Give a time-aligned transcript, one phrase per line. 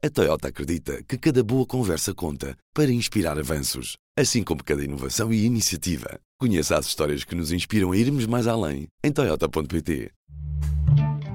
[0.00, 5.32] A Toyota acredita que cada boa conversa conta para inspirar avanços, assim como cada inovação
[5.32, 6.20] e iniciativa.
[6.38, 10.12] Conheça as histórias que nos inspiram a irmos mais além em Toyota.pt.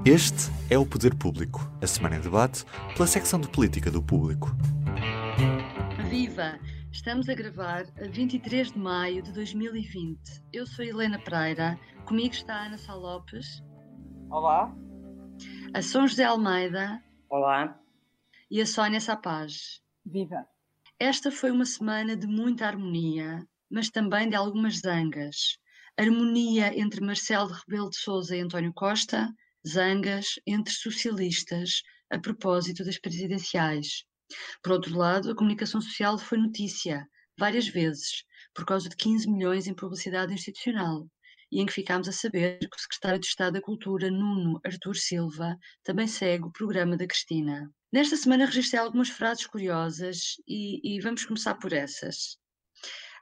[0.06, 2.64] Este é o Poder Público, a semana em debate
[2.96, 4.56] pela secção de política do Público.
[6.10, 6.58] Viva!
[6.90, 10.18] Estamos a gravar a 23 de maio de 2020.
[10.54, 13.62] Eu sou Helena Pereira, comigo está a Ana Sá Lopes.
[14.30, 14.74] Olá.
[15.74, 17.04] A São José Almeida.
[17.30, 17.83] Olá.
[18.54, 19.82] E a Sónia Sapaz.
[20.06, 20.48] Viva!
[21.00, 25.58] Esta foi uma semana de muita harmonia, mas também de algumas zangas.
[25.98, 29.28] Harmonia entre Marcelo Rebelo de Sousa e António Costa,
[29.68, 34.04] zangas entre socialistas a propósito das presidenciais.
[34.62, 39.66] Por outro lado, a comunicação social foi notícia, várias vezes, por causa de 15 milhões
[39.66, 41.08] em publicidade institucional,
[41.54, 44.96] e em que ficámos a saber que o secretário de Estado da Cultura, Nuno Artur
[44.96, 47.72] Silva, também segue o programa da Cristina.
[47.92, 52.38] Nesta semana registrei algumas frases curiosas e, e vamos começar por essas.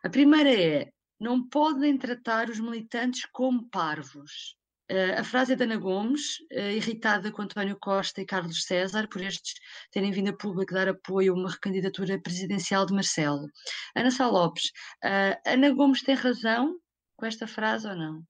[0.01, 4.55] A primeira é: não podem tratar os militantes como parvos.
[4.89, 9.07] Uh, a frase é da Ana Gomes, uh, irritada com António Costa e Carlos César
[9.09, 9.53] por estes
[9.91, 13.47] terem vindo a público dar apoio a uma recandidatura presidencial de Marcelo.
[13.95, 14.71] Ana Sá Lopes,
[15.03, 16.77] uh, Ana Gomes tem razão
[17.21, 18.23] com esta frase ou não?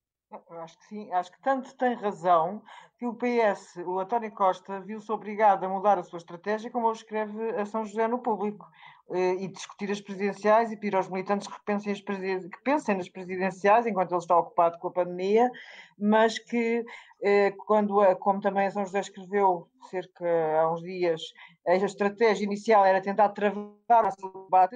[0.61, 2.61] Acho que sim, acho que tanto tem razão
[2.97, 7.51] que o PS, o António Costa, viu-se obrigado a mudar a sua estratégia, como escreve
[7.51, 8.69] a São José no público,
[9.11, 13.85] eh, e discutir as presidenciais e pedir aos militantes que pensem, que pensem nas presidenciais
[13.85, 15.49] enquanto ele está ocupado com a pandemia,
[15.97, 16.85] mas que,
[17.65, 20.25] quando, como também São José escreveu cerca
[20.59, 21.21] há uns dias,
[21.67, 24.75] a estratégia inicial era tentar travar o debate,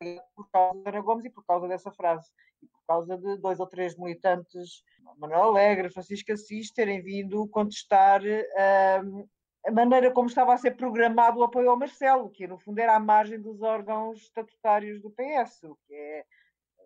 [0.00, 2.30] ele por causa da Ana Gomes e por causa dessa frase
[2.68, 4.82] por causa de dois ou três militantes,
[5.18, 9.28] Manuel Alegre, Francisco Assis, terem vindo contestar uh,
[9.66, 12.96] a maneira como estava a ser programado o apoio ao Marcelo, que no fundo era
[12.96, 16.24] à margem dos órgãos estatutários do PS, o que é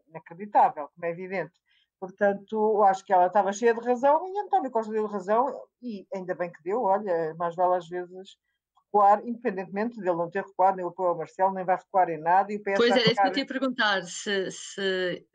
[0.09, 1.55] inacreditável, como é evidente.
[1.99, 6.35] Portanto, acho que ela estava cheia de razão e António Costa deu razão, e ainda
[6.35, 8.37] bem que deu, olha, mais vale às vezes
[8.85, 12.19] recuar, independentemente dele não ter recuado nem o apoio ao Marcelo, nem vai recuar em
[12.19, 12.53] nada.
[12.53, 15.27] E o PS pois era isso que eu te ia perguntar, se, se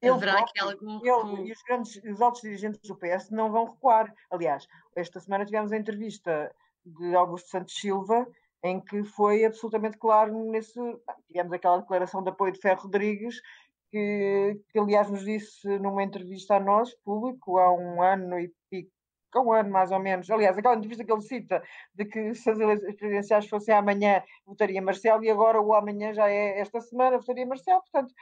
[0.00, 3.66] ele Haverá aqui algum ele e os grandes, os altos dirigentes do PS não vão
[3.66, 4.14] recuar.
[4.30, 6.54] Aliás, esta semana tivemos a entrevista
[6.86, 8.26] de Augusto Santos Silva,
[8.62, 10.78] em que foi absolutamente claro nesse.
[11.26, 13.40] Tivemos aquela declaração de apoio de Ferro Rodrigues,
[13.90, 18.90] que, que aliás nos disse numa entrevista a nós, público, há um ano e pico,
[19.34, 20.30] há um ano mais ou menos.
[20.30, 21.62] Aliás, aquela entrevista que ele cita
[21.94, 26.28] de que se as eleições presidenciais fossem amanhã, votaria Marcelo, e agora o amanhã já
[26.30, 27.80] é esta semana, votaria Marcelo.
[27.80, 28.12] Portanto,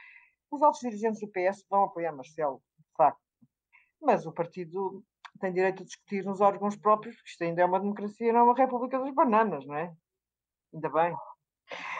[0.51, 3.21] os altos dirigentes do PS vão apoiar Marcelo, de facto.
[4.01, 5.03] Mas o partido
[5.39, 8.43] tem direito a discutir nos órgãos próprios, porque isto ainda é uma democracia, não é
[8.43, 9.93] uma república das bananas, não é?
[10.73, 11.15] Ainda bem.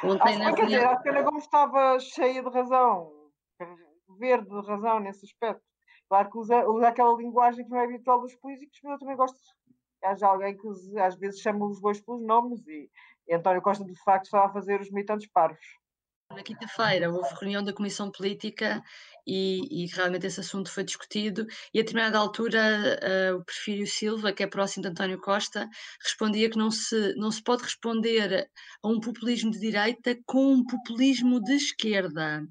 [0.04, 3.12] Ontem acho, quer dizer, a Ana Gomes estava cheia de razão,
[4.20, 5.64] verde de razão nesse aspecto.
[6.08, 9.18] Claro que usa, usa aquela linguagem que não é habitual dos políticos, mas eu também
[9.18, 9.38] gosto
[10.04, 12.90] haja alguém que às vezes chama os bois pelos nomes e,
[13.28, 15.66] e António Costa de facto estava a fazer os militantes parvos.
[16.36, 18.84] Na quinta-feira houve reunião da Comissão Política
[19.26, 22.60] e, e, realmente esse assunto foi discutido e a determinada altura
[23.32, 25.70] uh, o Perfírio Silva, que é próximo de António Costa,
[26.04, 28.50] respondia que não se, não se pode responder
[28.84, 32.46] a um populismo de direita com um populismo de esquerda.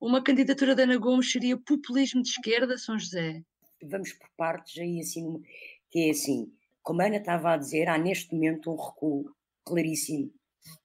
[0.00, 3.42] Uma candidatura da Ana Gomes seria populismo de esquerda, São José?
[3.82, 5.40] Vamos por partes aí assim,
[5.88, 6.52] que é assim,
[6.82, 9.32] como a Ana estava a dizer, há neste momento um recuo
[9.64, 10.30] claríssimo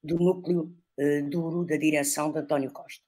[0.03, 3.03] do núcleo uh, duro da direção de António Costa.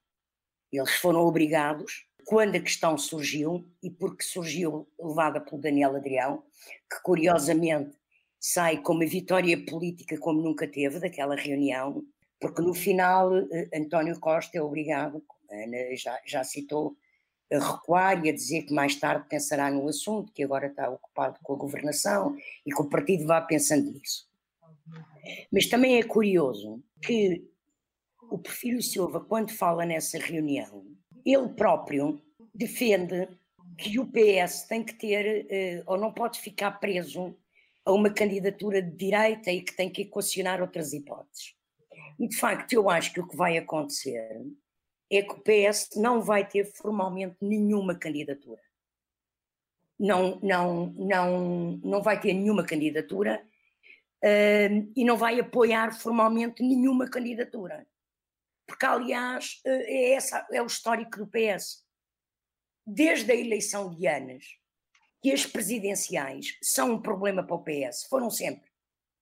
[0.72, 6.44] Eles foram obrigados, quando a questão surgiu, e porque surgiu levada pelo Daniel Adrião,
[6.90, 7.98] que curiosamente
[8.40, 12.04] sai com uma vitória política como nunca teve daquela reunião,
[12.40, 16.96] porque no final uh, António Costa é obrigado, como a Ana já, já citou,
[17.52, 21.40] a recuar e a dizer que mais tarde pensará no assunto, que agora está ocupado
[21.42, 24.28] com a governação e que o partido vá pensando nisso.
[25.52, 27.50] Mas também é curioso que
[28.30, 30.86] o Porfírio Silva, quando fala nessa reunião,
[31.26, 32.22] ele próprio
[32.54, 33.28] defende
[33.78, 37.36] que o PS tem que ter, eh, ou não pode ficar preso
[37.86, 41.56] a uma candidatura de direita e que tem que equacionar outras hipóteses.
[42.20, 44.42] E de facto, eu acho que o que vai acontecer
[45.12, 48.62] é que o PS não vai ter formalmente nenhuma candidatura.
[50.00, 53.42] Não, não, não, não vai ter nenhuma candidatura
[54.24, 57.86] uh, e não vai apoiar formalmente nenhuma candidatura
[58.68, 61.84] porque aliás eh, é, essa, é o histórico do PS.
[62.86, 64.46] Desde a eleição de Anas,
[65.22, 68.70] que as presidenciais são um problema para o PS, foram sempre.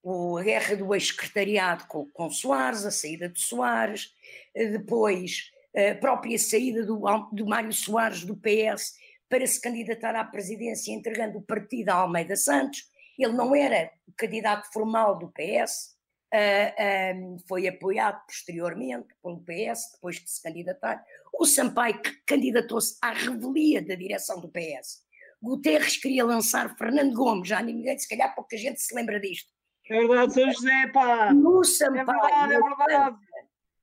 [0.05, 4.13] a guerra do ex-secretariado com, com Soares, a saída de Soares,
[4.53, 7.01] depois a própria saída do,
[7.31, 8.93] do Mário Soares do PS
[9.27, 12.89] para se candidatar à presidência entregando o partido a Almeida Santos.
[13.17, 15.94] Ele não era o candidato formal do PS,
[16.33, 21.03] uh, um, foi apoiado posteriormente pelo PS, depois de se candidatar.
[21.33, 25.03] O Sampaio candidatou-se à revelia da direção do PS.
[25.41, 29.53] Guterres queria lançar Fernando Gomes, já ninguém, se calhar pouca gente se lembra disto.
[29.89, 31.31] É verdade, São José, pá!
[31.33, 33.17] No Sampaio, é verdade, é verdade.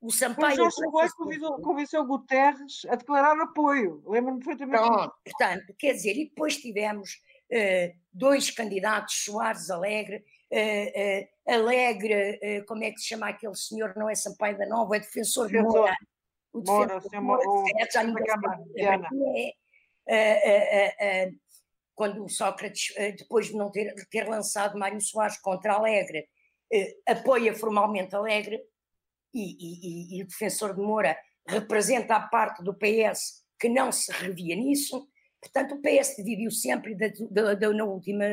[0.00, 0.54] O Sampaio.
[0.54, 4.02] O Jorge convenceu, convenceu Guterres a declarar apoio.
[4.04, 4.82] Lembro-me perfeitamente.
[4.82, 7.20] Pronto, portanto, quer dizer, e depois tivemos
[7.52, 14.08] uh, dois candidatos, Soares Alegre, uh, Alegre, como é que se chama aquele senhor, não
[14.08, 15.96] é Sampaio da Nova, é defensor de Moura.
[16.52, 19.54] O defensor de Moura, o, já ninguém
[21.94, 26.28] quando o Sócrates, depois de não ter, ter lançado Mário Soares contra Alegre,
[27.06, 28.60] apoia formalmente Alegre,
[29.34, 31.16] e, e, e, o defensor de Moura
[31.46, 35.08] representa a parte do PS que não se revia nisso.
[35.40, 38.24] Portanto, o PS dividiu sempre, da, da, da, na última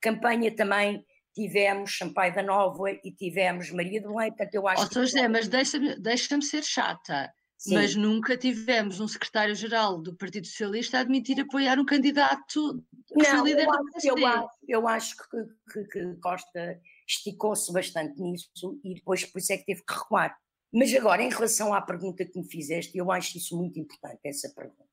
[0.00, 1.04] campanha também
[1.34, 4.84] tivemos Sampaio da Nova e tivemos Maria do Leite, portanto eu acho...
[4.84, 4.94] Oh, que...
[4.94, 7.74] José, mas deixa-me deixa ser chata, Sim.
[7.74, 13.44] mas nunca tivemos um secretário-geral do Partido Socialista a admitir apoiar um candidato que não,
[13.44, 18.94] líder eu acho, eu acho, eu acho que, que, que Costa esticou-se bastante nisso e
[18.94, 20.36] depois por isso é que teve que recuar.
[20.72, 24.52] Mas agora, em relação à pergunta que me fizeste, eu acho isso muito importante, essa
[24.54, 24.84] pergunta.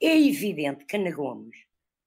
[0.00, 1.65] É evidente que Ana Gomes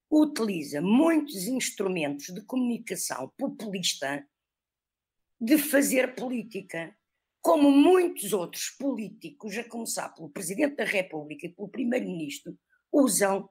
[0.10, 4.28] utiliza muitos instrumentos de comunicação populista
[5.40, 6.96] de fazer política,
[7.42, 12.58] como muitos outros políticos, a começar pelo Presidente da República e pelo Primeiro-Ministro,
[12.92, 13.50] usam.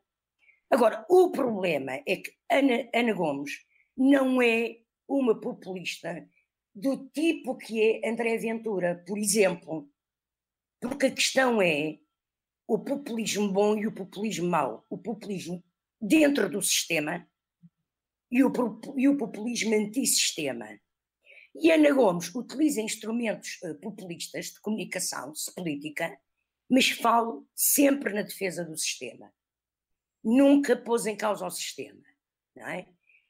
[0.69, 3.65] Agora, o problema é que Ana, Ana Gomes
[3.97, 6.29] não é uma populista
[6.75, 9.91] do tipo que é André Ventura, por exemplo.
[10.81, 11.99] Porque a questão é
[12.67, 14.85] o populismo bom e o populismo mau.
[14.91, 15.65] O populismo
[16.01, 17.29] dentro do sistema
[18.31, 18.53] e o,
[18.97, 20.79] e o populismo antissistema.
[21.55, 26.19] E Ana Gomes utiliza instrumentos uh, populistas de comunicação política,
[26.69, 29.33] mas falo sempre na defesa do sistema.
[30.23, 32.03] Nunca pôs em causa o sistema.
[32.55, 32.87] Não é?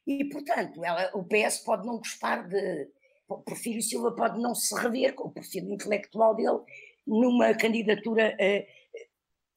[0.06, 2.90] E, portanto, ela, o PS pode não gostar de,
[3.28, 6.60] o Porfírio Silva pode não se rever com o perfil intelectual dele
[7.06, 8.98] numa candidatura uh,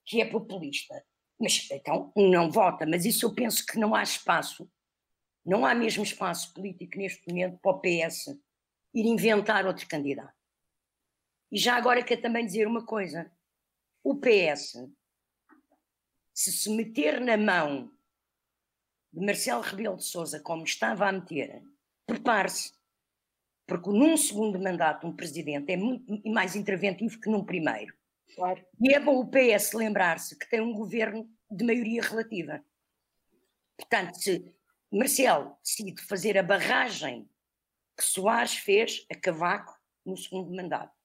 [0.05, 1.03] que é populista.
[1.41, 4.69] Mas então não vota, mas isso eu penso que não há espaço,
[5.43, 8.27] não há mesmo espaço político neste momento para o PS
[8.93, 10.35] ir inventar outro candidato.
[11.51, 13.31] E já agora quero também dizer uma coisa:
[14.03, 14.87] o PS,
[16.33, 17.91] se se meter na mão
[19.11, 21.63] de Marcelo Rebelo de Souza, como estava a meter,
[22.05, 22.71] prepare-se
[23.71, 27.95] porque num segundo mandato um presidente é muito mais interventivo que num primeiro.
[28.35, 28.65] Claro.
[28.79, 32.63] E é bom o PS lembrar-se que tem um governo de maioria relativa.
[33.77, 34.53] Portanto, se
[34.91, 37.29] Marcelo decide fazer a barragem
[37.97, 40.95] que Soares fez a Cavaco no segundo mandato,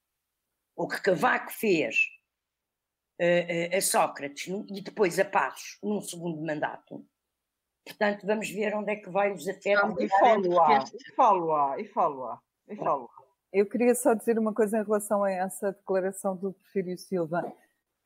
[0.75, 2.09] ou que Cavaco fez
[3.21, 7.07] uh, uh, a Sócrates e depois a Passos num segundo mandato,
[7.85, 10.01] portanto, vamos ver onde é que vai os afetos.
[10.01, 12.41] E falo-a, e falo-a, e falo-a.
[12.69, 13.11] E falo.
[13.57, 17.43] Eu queria só dizer uma coisa em relação a essa declaração do Porfírio Silva,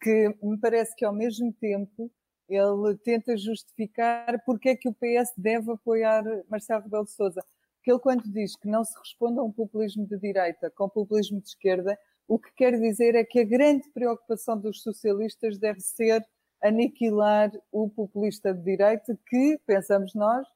[0.01, 2.09] que me parece que ao mesmo tempo
[2.49, 7.45] ele tenta justificar porque é que o PS deve apoiar Marcelo Rebelo de Sousa.
[7.75, 11.41] Porque ele quando diz que não se responde a um populismo de direita com populismo
[11.41, 16.25] de esquerda, o que quer dizer é que a grande preocupação dos socialistas deve ser
[16.63, 20.47] aniquilar o populista de direita que, pensamos nós,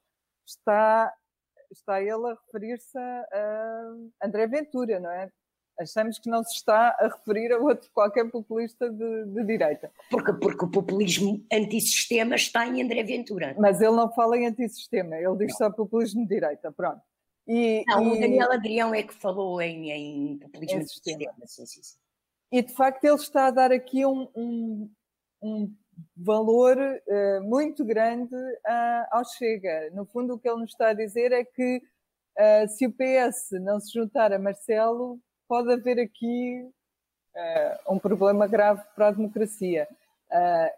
[0.46, 1.12] está
[1.74, 5.30] está ele a referir-se a André Ventura, não é?
[5.78, 9.90] Achamos que não se está a referir a outro qualquer populista de, de direita.
[10.08, 13.56] Porque, porque o populismo antissistema está em André Ventura.
[13.58, 15.56] Mas ele não fala em antissistema, ele diz não.
[15.56, 17.02] só populismo de direita, pronto.
[17.46, 18.16] E, não, e...
[18.16, 21.32] o Daniel Adrião é que falou em, em populismo antissistema.
[21.44, 21.98] Sim, sim, sim.
[22.52, 24.90] E de facto ele está a dar aqui um, um,
[25.42, 25.74] um
[26.16, 29.90] valor uh, muito grande uh, ao Chega.
[29.92, 31.82] No fundo, o que ele nos está a dizer é que
[32.38, 36.68] uh, se o PS não se juntar a Marcelo, pode haver aqui
[37.90, 39.88] um problema grave para a democracia.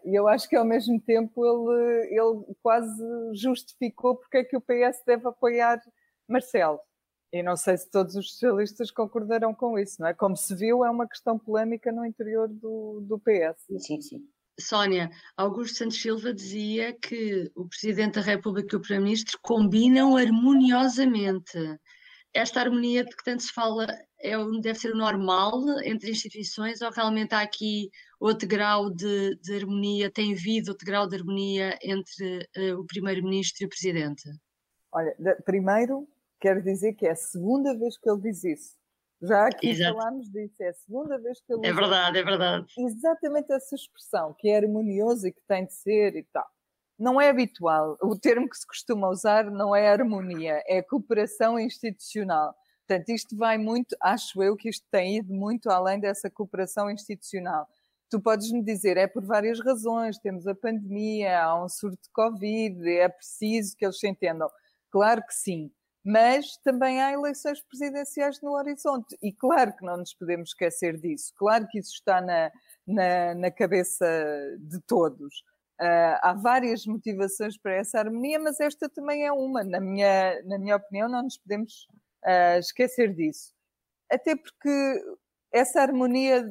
[0.03, 2.99] E eu acho que ao mesmo tempo ele, ele quase
[3.35, 5.79] justificou porque é que o PS deve apoiar
[6.27, 6.79] Marcelo.
[7.31, 10.15] E não sei se todos os socialistas concordarão com isso, não é?
[10.15, 13.85] Como se viu, é uma questão polémica no interior do, do PS.
[13.85, 14.27] Sim, sim.
[14.59, 21.57] Sónia, Augusto Santos Silva dizia que o Presidente da República e o Primeiro-Ministro combinam harmoniosamente.
[22.33, 23.87] esta harmonia de que tanto se fala
[24.19, 29.55] é, deve ser o normal entre instituições ou realmente há aqui outro grau de, de
[29.55, 34.29] harmonia, tem havido outro grau de harmonia entre uh, o Primeiro-Ministro e o Presidente?
[34.91, 36.07] Olha, primeiro
[36.39, 38.75] quero dizer que é a segunda vez que ele diz isso.
[39.21, 39.97] Já aqui Exato.
[39.97, 42.65] falámos disso, é a segunda vez que ele É verdade, é verdade.
[42.77, 46.45] Exatamente essa expressão, que é harmonioso e que tem de ser e tal.
[46.99, 47.97] Não é habitual.
[48.01, 52.55] O termo que se costuma usar não é harmonia, é cooperação institucional.
[52.87, 57.67] Portanto, isto vai muito, acho eu que isto tem ido muito além dessa cooperação institucional.
[58.09, 62.09] Tu podes me dizer, é por várias razões, temos a pandemia, há um surto de
[62.11, 64.47] Covid, é preciso que eles se entendam.
[64.89, 65.71] Claro que sim
[66.07, 69.17] mas também há eleições presidenciais no horizonte.
[69.21, 72.49] E claro que não nos podemos esquecer disso, claro que isso está na,
[72.87, 74.07] na, na cabeça
[74.57, 75.43] de todos.
[75.81, 79.65] Uh, há várias motivações para essa harmonia, mas esta também é uma.
[79.65, 81.85] Na minha, na minha opinião, não nos podemos
[82.25, 83.53] uh, esquecer disso.
[84.09, 85.03] Até porque
[85.51, 86.49] essa harmonia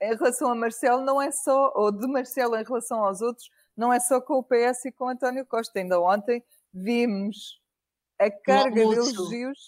[0.00, 3.92] em relação a Marcelo não é só, ou de Marcelo em relação aos outros, não
[3.92, 5.80] é só com o PS e com António Costa.
[5.80, 7.60] Ainda ontem vimos
[8.26, 9.58] a carga de elogios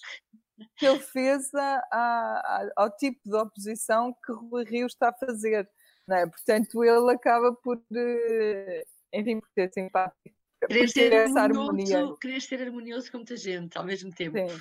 [0.77, 5.69] que ele fez a, a, ao tipo de oposição que Rui Rio está a fazer.
[6.11, 6.27] É?
[6.27, 10.37] Portanto, ele acaba por, eh, enfim, por ter simpático.
[10.67, 12.15] Querer ser, essa harmonia.
[12.21, 14.37] querer ser harmonioso com muita gente ao mesmo tempo.
[14.39, 14.59] Sim,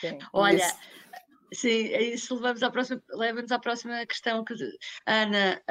[0.00, 0.18] sim.
[0.32, 0.76] Olha, isso.
[1.52, 4.54] sim, é isso leva-nos à próxima, leva à próxima questão que
[5.06, 5.62] Ana.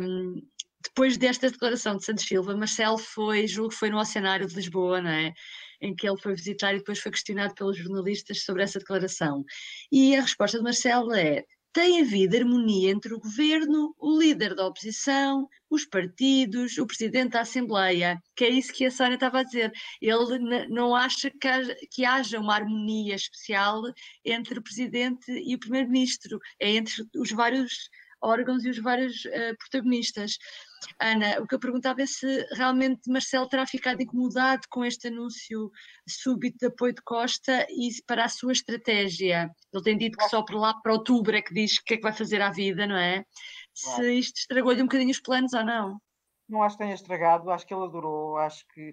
[0.00, 0.42] Um,
[0.84, 5.00] depois desta declaração de Santos Silva, Marcelo foi, julgo que foi no Oceanário de Lisboa,
[5.00, 5.32] não é?
[5.82, 9.44] Em que ele foi visitar e depois foi questionado pelos jornalistas sobre essa declaração.
[9.90, 14.66] E a resposta de Marcelo é: tem havido harmonia entre o governo, o líder da
[14.66, 19.42] oposição, os partidos, o presidente da Assembleia, que é isso que a Sónia estava a
[19.42, 19.72] dizer.
[20.00, 23.82] Ele não acha que haja, que haja uma harmonia especial
[24.22, 27.88] entre o presidente e o primeiro-ministro, é entre os vários
[28.20, 30.36] órgãos e os vários uh, protagonistas.
[31.00, 35.70] Ana, o que eu perguntava é se realmente Marcelo terá ficado incomodado com este anúncio
[36.08, 39.50] súbito de apoio de Costa e para a sua estratégia.
[39.72, 41.96] Ele tem dito que só para lá, para outubro, é que diz o que é
[41.96, 43.24] que vai fazer à vida, não é?
[43.74, 46.00] Se isto estragou-lhe um bocadinho os planos ou não.
[46.48, 48.92] Não acho que tenha estragado, acho que ele adorou, acho que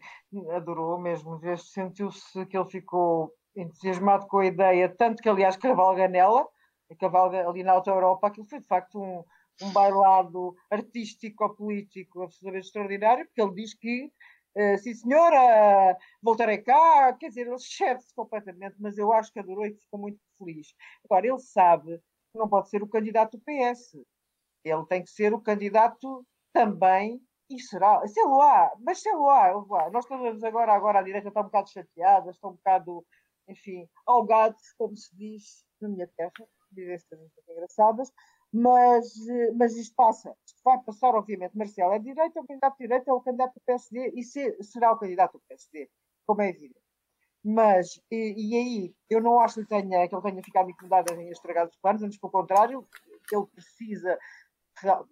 [0.51, 6.47] adorou mesmo, sentiu-se que ele ficou entusiasmado com a ideia, tanto que aliás cavalga nela,
[6.97, 9.23] cavalga ali na Alta Europa, aquilo foi de facto um,
[9.61, 14.11] um bailado artístico-político absolutamente extraordinário, porque ele diz que,
[14.55, 19.65] uh, sim senhora, voltarei cá, quer dizer, ele excede-se completamente, mas eu acho que adorou
[19.65, 20.73] e ficou muito feliz.
[21.05, 21.97] Agora, ele sabe
[22.31, 23.97] que não pode ser o candidato do PS,
[24.63, 29.27] ele tem que ser o candidato também e será, se ele há, mas se ele
[29.27, 33.05] há, nós estamos agora, agora a direita está um bocado chateada, está um bocado,
[33.47, 36.31] enfim, algados, como se diz na minha terra,
[36.71, 38.11] dizem coisas engraçadas,
[38.51, 39.13] mas,
[39.55, 40.35] mas isto passa.
[40.45, 41.57] Isto vai passar, obviamente.
[41.57, 44.63] Marcelo é direita, é o candidato de direita, é o candidato do PSD e se,
[44.63, 45.89] será o candidato do PSD,
[46.25, 46.79] como é evidente.
[47.43, 51.13] Mas, e, e, aí, eu não acho que ele, tenha, que ele tenha ficado incomodado
[51.13, 52.87] em estragar os planos, antes pelo contrário,
[53.31, 54.17] ele precisa.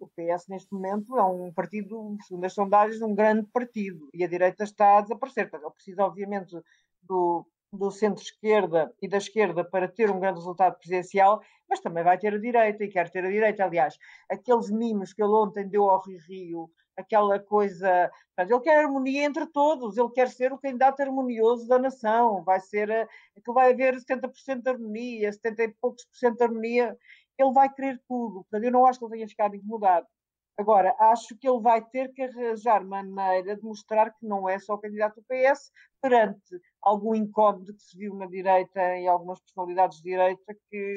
[0.00, 4.28] O PS, neste momento, é um partido, segundo as sondagens, um grande partido e a
[4.28, 5.50] direita está a desaparecer.
[5.52, 6.58] Ele precisa, obviamente,
[7.02, 12.18] do, do centro-esquerda e da esquerda para ter um grande resultado presidencial, mas também vai
[12.18, 13.64] ter a direita e quer ter a direita.
[13.64, 13.98] Aliás,
[14.30, 18.10] aqueles mimos que ele ontem deu ao Rio Rio, aquela coisa.
[18.38, 23.08] ele quer harmonia entre todos, ele quer ser o candidato harmonioso da nação, vai ser.
[23.44, 26.96] que vai haver 70% de harmonia, 70 e poucos por cento de harmonia,
[27.38, 28.42] ele vai querer tudo.
[28.44, 30.06] Portanto, eu não acho que ele tenha ficado incomodado.
[30.58, 34.74] Agora, acho que ele vai ter que arranjar maneira de mostrar que não é só
[34.74, 35.70] o candidato do PS
[36.02, 40.96] perante algum incómodo que se viu na direita e algumas personalidades de direita que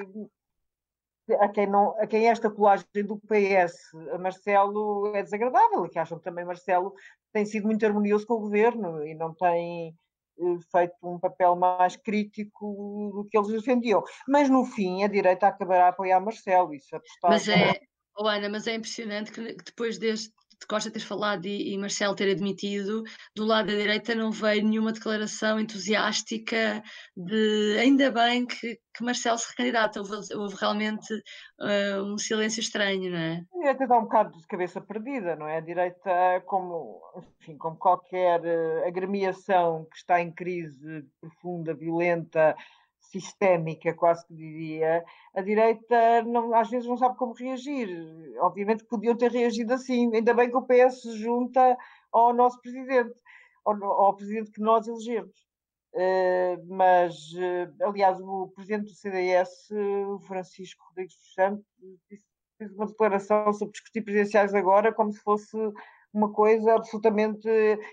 [1.39, 6.00] a quem, não, a quem esta colagem do PS a Marcelo é desagradável e que
[6.00, 6.94] acham que também Marcelo
[7.32, 9.96] tem sido muito harmonioso com o governo e não tem
[10.39, 14.03] eh, feito um papel mais crítico do que eles defendiam.
[14.27, 16.74] Mas no fim a direita acabará a apoiar Marcelo.
[16.74, 17.80] Isso Mas é,
[18.18, 22.15] Oh, Ana, mas é impressionante que depois deste de Costa ter falado e, e Marcelo
[22.15, 23.03] ter admitido,
[23.36, 26.84] do lado da direita não veio nenhuma declaração entusiástica
[27.18, 30.00] de ainda bem que, que Marcelo se recandidata.
[30.00, 33.44] Houve, houve realmente uh, um silêncio estranho, não é?
[33.53, 35.58] A direita dá um bocado de cabeça perdida, não é?
[35.58, 37.01] A direita, como,
[37.39, 42.56] enfim, como qualquer uh, agremiação que está em crise profunda, violenta,
[43.12, 45.03] sistémica, quase que diria,
[45.34, 47.89] a direita não, às vezes não sabe como reagir.
[48.39, 50.13] Obviamente podiam ter reagido assim.
[50.15, 51.77] Ainda bem que o PS se junta
[52.12, 53.13] ao nosso presidente,
[53.65, 55.50] ao, ao presidente que nós elegemos.
[55.94, 59.70] Uh, mas, uh, aliás, o presidente do CDS,
[60.08, 61.65] o Francisco Rodrigues dos Santos,
[62.58, 65.58] fez uma declaração sobre discutir presidenciais agora como se fosse
[66.13, 67.48] uma coisa absolutamente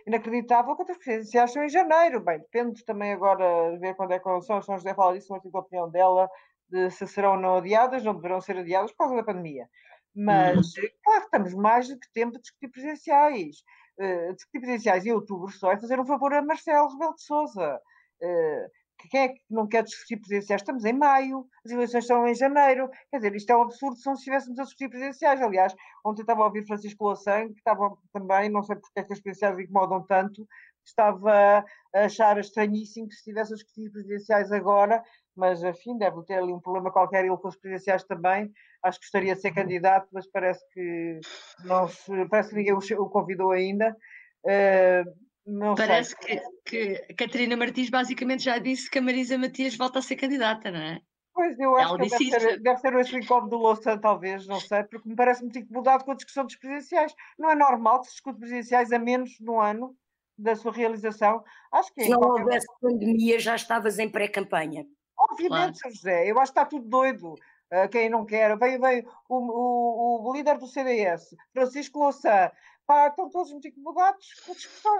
[0.06, 2.20] inacreditável, quando as presidenciais são em janeiro.
[2.20, 4.60] Bem, depende também agora de ver quando é que são.
[4.60, 6.28] São José fala disso no artigo de opinião dela,
[6.68, 9.68] de se serão ou não adiadas, não deverão ser adiadas por causa da pandemia.
[10.14, 10.88] Mas, uhum.
[11.04, 13.56] claro, estamos mais do que tempo a discutir presidenciais.
[14.00, 17.80] Uh, discutir presidenciais em outubro só é fazer um favor a Marcelo Rebelo de Sousa.
[18.20, 20.62] Uh, quem é que não quer discutir presidenciais?
[20.62, 22.90] Estamos em maio, as eleições são em janeiro.
[23.10, 25.40] Quer dizer, isto é um absurdo se não estivéssemos a discutir presidenciais.
[25.40, 25.74] Aliás,
[26.04, 29.20] ontem estava a ouvir Francisco Louçã, que estava também, não sei porque é que as
[29.20, 30.46] presidenciais incomodam tanto,
[30.84, 31.64] estava
[31.94, 35.02] a achar estranhíssimo que se estivesse a discutir presidenciais agora,
[35.36, 38.50] mas, enfim, deve ter ali um problema qualquer, ele com os presidenciais também.
[38.82, 41.20] Acho que gostaria de ser candidato, mas parece que
[41.64, 43.96] não se, parece que ninguém o convidou ainda.
[44.44, 49.74] Uh, não Parece que, que a Catarina Martins basicamente já disse que a Marisa Matias
[49.74, 51.00] volta a ser candidata, não é?
[51.32, 54.60] Pois, eu acho Ela que deve ser, deve ser esse incómodo do Louçã, talvez, não
[54.60, 57.14] sei, porque me parece muito incomodado com a discussão dos presidenciais.
[57.38, 59.96] Não é normal que se discute presidenciais a menos de um ano
[60.36, 61.42] da sua realização.
[61.72, 64.84] Acho que é se não houvesse pandemia, já estavas em pré-campanha.
[65.16, 65.94] Obviamente, claro.
[65.94, 67.34] José, eu acho que está tudo doido.
[67.72, 72.50] Uh, quem não quer, veio, veio o, o, o líder do CDS, Francisco Louçã,
[72.86, 74.96] pá, estão todos muito incomodados com a discussão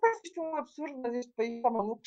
[0.00, 2.02] Parece isto um absurdo, mas este país está maluco.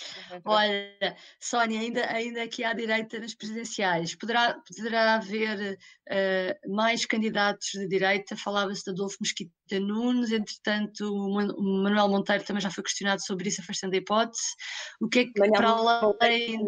[0.46, 7.70] Olha, Sónia, ainda, ainda aqui à direita nas presidenciais, poderá, poderá haver uh, mais candidatos
[7.74, 8.36] de direita?
[8.36, 13.62] Falava-se de Adolfo Mesquita Nunes, entretanto, o Manuel Monteiro também já foi questionado sobre isso,
[13.62, 14.44] afastando a hipótese.
[15.01, 16.60] O que é que, Manuel para além.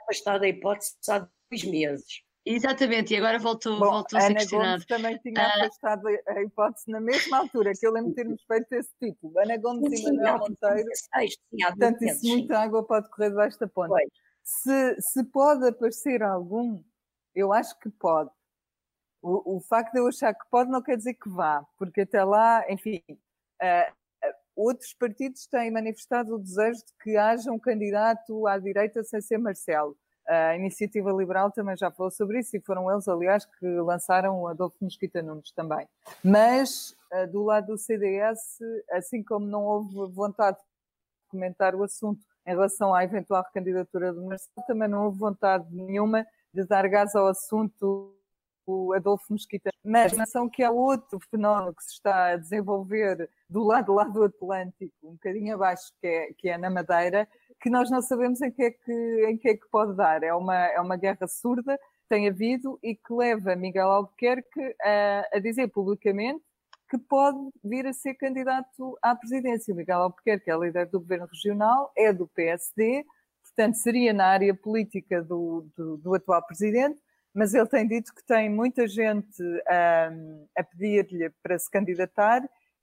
[0.00, 2.27] Afastado a hipótese há dois meses.
[2.44, 4.70] Exatamente, e agora voltou, Bom, voltou a ser Ana questionado.
[4.70, 8.42] Gomes também tinha uh, afastado a hipótese na mesma altura, que eu lembro de termos
[8.44, 9.38] feito esse tipo.
[9.38, 10.88] Ana Gomes e Manuel Monteiro.
[11.66, 14.10] Portanto, isso muita água pode correr debaixo da ponte.
[14.42, 16.82] Se, se pode aparecer algum,
[17.34, 18.30] eu acho que pode.
[19.20, 22.24] O, o facto de eu achar que pode não quer dizer que vá, porque até
[22.24, 23.92] lá, enfim, uh,
[24.56, 29.38] outros partidos têm manifestado o desejo de que haja um candidato à direita sem ser
[29.38, 29.96] Marcelo.
[30.28, 34.46] A Iniciativa Liberal também já falou sobre isso e foram eles, aliás, que lançaram o
[34.46, 35.88] Adolfo Mosquita Nunes também.
[36.22, 38.58] Mas, eh, do lado do CDS,
[38.92, 44.22] assim como não houve vontade de comentar o assunto em relação à eventual recandidatura do
[44.22, 48.14] Marcelo, também não houve vontade nenhuma de dar gás ao assunto
[48.68, 49.70] o Adolfo Mosquita.
[49.82, 54.24] Mas atenção que há outro fenómeno que se está a desenvolver do lado, lá do
[54.24, 57.26] Atlântico, um bocadinho abaixo, que é, que é na Madeira,
[57.60, 60.22] que nós não sabemos em que é que, em que, é que pode dar.
[60.22, 65.38] É uma, é uma guerra surda, tem havido, e que leva Miguel Albuquerque a, a
[65.38, 66.42] dizer publicamente
[66.88, 69.74] que pode vir a ser candidato à presidência.
[69.74, 73.04] Miguel Albuquerque é líder do governo regional, é do PSD,
[73.42, 76.98] portanto seria na área política do, do, do atual presidente,
[77.34, 82.42] mas ele tem dito que tem muita gente um, a pedir-lhe para se candidatar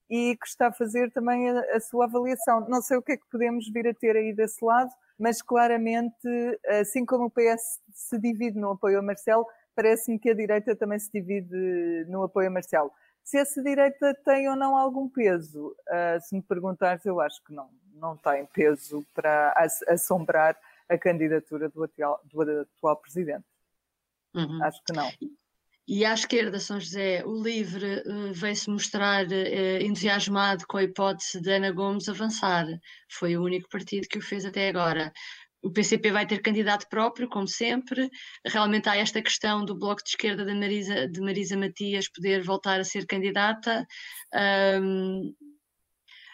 [0.09, 2.67] e que está a fazer também a, a, sua avaliação.
[2.69, 6.27] Não sei o que é que podemos vir a ter aí desse lado, mas claramente,
[6.79, 10.99] assim como o PS se divide no apoio a Marcelo, parece-me que a direita também
[10.99, 12.91] se divide no apoio a Marcelo.
[13.23, 17.53] Se essa direita tem ou não algum peso, uh, se me perguntares, eu acho que
[17.53, 19.51] não, não tem peso para
[19.87, 20.55] assombrar
[20.87, 23.45] a candidatura do atual, do atual presidente.
[24.35, 24.63] Uhum.
[24.63, 25.09] Acho que não.
[25.87, 31.39] E à esquerda, São José, o LIVRE uh, veio-se mostrar uh, entusiasmado com a hipótese
[31.39, 32.65] de Ana Gomes avançar.
[33.11, 35.13] Foi o único partido que o fez até agora.
[35.61, 38.09] O PCP vai ter candidato próprio, como sempre.
[38.45, 42.79] Realmente há esta questão do Bloco de Esquerda de Marisa, de Marisa Matias poder voltar
[42.79, 43.85] a ser candidata.
[44.81, 45.33] Um,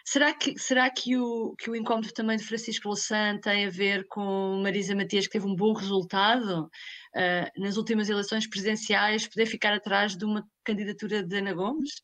[0.05, 4.07] Será que, será que, o, que o incómodo também de Francisco Louçã tem a ver
[4.07, 9.73] com Marisa Matias, que teve um bom resultado uh, nas últimas eleições presidenciais, poder ficar
[9.73, 12.01] atrás de uma candidatura de Ana Gomes?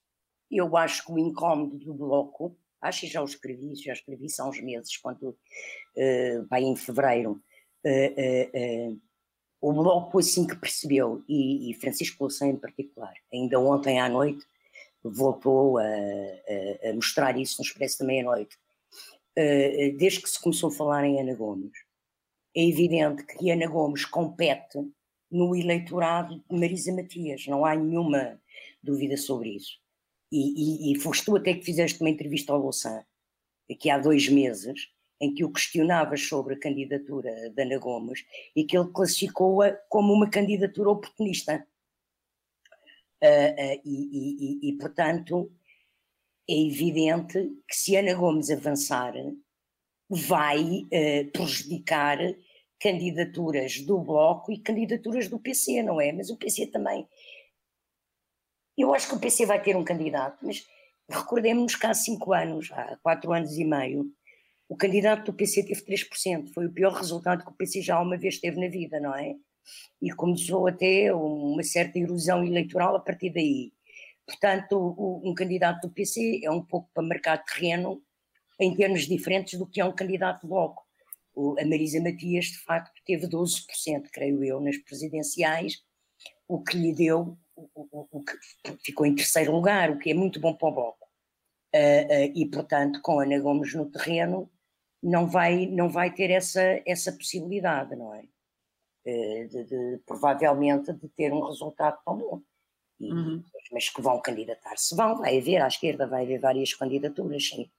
[0.50, 4.48] Eu acho que o incómodo do Bloco, acho que já o escrevi, já escrevi há
[4.48, 7.42] uns meses, quando uh, vai em fevereiro,
[7.86, 9.02] uh,
[9.60, 14.46] o Bloco assim que percebeu, e, e Francisco Louçã em particular, ainda ontem à noite,
[15.04, 18.56] voltou a, a, a mostrar isso no Expresso da Meia-Noite.
[19.38, 21.72] Uh, desde que se começou a falar em Ana Gomes,
[22.56, 24.80] é evidente que Ana Gomes compete
[25.30, 28.42] no eleitorado de Marisa Matias, não há nenhuma
[28.82, 29.78] dúvida sobre isso.
[30.32, 33.06] E, e, e foste tu até que fizeste uma entrevista ao Louçã,
[33.70, 38.24] aqui há dois meses, em que o questionavas sobre a candidatura de Ana Gomes
[38.56, 41.66] e que ele classificou-a como uma candidatura oportunista.
[43.24, 45.52] Uh, uh, e, e, e, portanto,
[46.50, 47.34] é evidente
[47.68, 49.14] que se Ana Gomes avançar,
[50.10, 52.18] vai uh, prejudicar
[52.80, 56.12] candidaturas do Bloco e candidaturas do PC, não é?
[56.12, 57.08] Mas o PC também.
[58.78, 60.66] Eu acho que o PC vai ter um candidato, mas
[61.10, 64.06] recordemos que há cinco anos, há quatro anos e meio,
[64.70, 66.54] o candidato do PC teve 3%.
[66.54, 69.36] Foi o pior resultado que o PC já uma vez teve na vida, não é?
[70.02, 73.72] E começou até uma certa erosão eleitoral a partir daí.
[74.26, 78.02] Portanto, um candidato do PC é um pouco para marcar terreno
[78.60, 80.84] em termos diferentes do que é um candidato do Bloco.
[81.60, 85.82] a Marisa Matias, de facto, teve 12%, creio eu, nas presidenciais,
[86.48, 88.34] o que lhe deu, o, o, o que
[88.84, 91.08] ficou em terceiro lugar, o que é muito bom para o Bloco.
[91.74, 94.50] Uh, uh, e, portanto, com Ana Gomes no terreno,
[95.02, 98.24] não vai, não vai ter essa, essa possibilidade, não é?
[99.08, 102.42] Uh, de, de, provavelmente de ter um resultado tão bom.
[103.00, 103.42] E, uhum.
[103.72, 104.94] Mas que vão candidatar-se.
[104.98, 107.72] Vão, vai haver, à esquerda vai haver várias candidaturas, sim.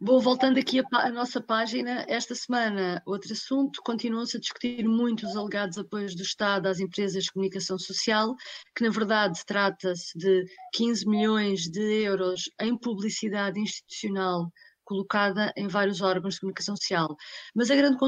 [0.00, 5.36] Vou voltando aqui à nossa página, esta semana, outro assunto, continuam-se a discutir muito os
[5.36, 8.34] alegados apoios do Estado às empresas de comunicação social,
[8.74, 14.50] que na verdade trata-se de 15 milhões de euros em publicidade institucional
[14.84, 17.16] colocada em vários órgãos de comunicação social.
[17.54, 17.98] Mas a grande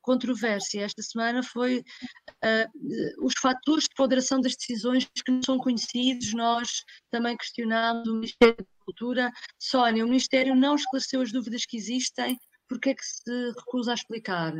[0.00, 6.32] controvérsia esta semana foi uh, os fatores de ponderação das decisões que não são conhecidos.
[6.34, 9.30] Nós também questionámos o Ministério da Cultura.
[9.58, 12.36] Sónia, o Ministério não esclareceu as dúvidas que existem,
[12.68, 14.54] porque é que se recusa a explicar?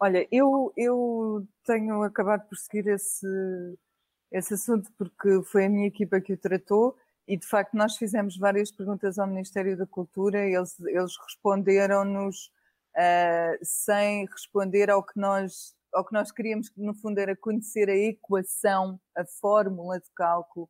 [0.00, 3.26] Olha, eu, eu tenho acabado por seguir esse,
[4.32, 8.36] esse assunto porque foi a minha equipa que o tratou e de facto nós fizemos
[8.36, 12.50] várias perguntas ao Ministério da Cultura eles, eles responderam-nos
[12.96, 17.90] uh, sem responder ao que nós ao que nós queríamos que no fundo era conhecer
[17.90, 20.66] a equação, a fórmula de cálculo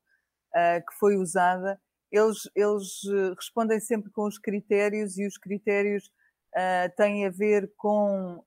[0.53, 1.81] uh, que foi usada.
[2.11, 3.03] Eles, eles
[3.37, 6.11] respondem sempre com os critérios e os critérios
[6.57, 8.45] uh, têm a ver com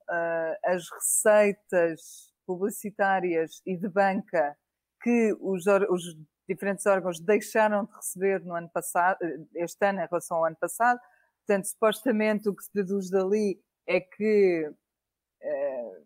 [0.66, 4.58] as receitas publicitárias e de banca
[5.02, 9.18] que os, os diferentes órgãos deixaram de receber no ano passado,
[9.56, 11.00] este ano em relação ao ano passado.
[11.46, 14.72] Portanto, supostamente o que se deduz dali é que
[15.42, 16.02] eh,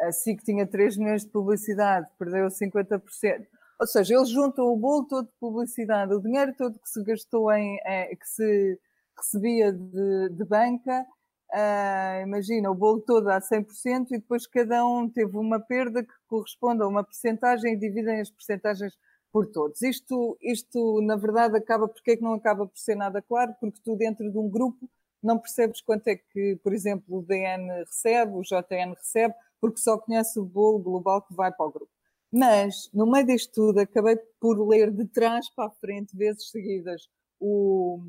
[0.00, 3.46] a SIC tinha 3 milhões de publicidade, perdeu 50%.
[3.80, 7.52] Ou seja, eles juntam o bolo todo de publicidade, o dinheiro todo que se gastou
[7.52, 8.78] em, é, que se
[9.16, 11.06] recebia de, de banca,
[11.52, 16.12] uh, imagina, o bolo todo a 100% e depois cada um teve uma perda que
[16.26, 18.94] corresponde a uma percentagem e dividem as percentagens
[19.32, 19.82] por todos.
[19.82, 23.54] Isto, isto, na verdade, acaba, porque é que não acaba por ser nada claro?
[23.60, 24.88] Porque tu, dentro de um grupo,
[25.22, 29.98] não percebes quanto é que, por exemplo, o DN recebe, o JN recebe, porque só
[29.98, 31.92] conhece o bolo global que vai para o grupo.
[32.30, 37.08] Mas, no meio disto tudo, acabei por ler de trás para a frente, vezes seguidas,
[37.40, 38.00] o,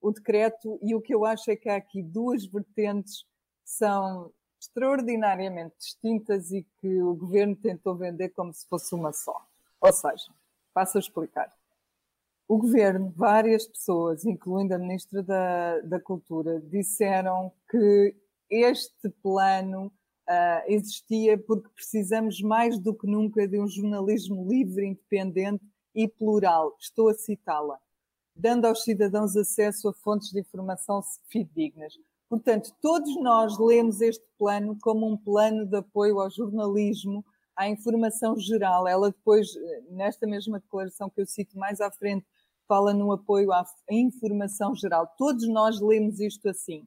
[0.00, 4.32] o decreto, e o que eu acho é que há aqui duas vertentes que são
[4.60, 9.46] extraordinariamente distintas e que o governo tentou vender como se fosse uma só.
[9.84, 10.32] Ou seja,
[10.72, 11.52] passo a explicar.
[12.48, 18.16] O governo, várias pessoas, incluindo a Ministra da, da Cultura, disseram que
[18.48, 25.62] este plano uh, existia porque precisamos mais do que nunca de um jornalismo livre, independente
[25.94, 26.74] e plural.
[26.80, 27.78] Estou a citá-la.
[28.34, 31.94] Dando aos cidadãos acesso a fontes de informação fidedignas.
[32.28, 37.22] Portanto, todos nós lemos este plano como um plano de apoio ao jornalismo
[37.56, 38.86] à informação geral.
[38.86, 39.48] Ela depois,
[39.90, 42.26] nesta mesma declaração que eu cito mais à frente,
[42.66, 45.06] fala no apoio à informação geral.
[45.18, 46.86] Todos nós lemos isto assim.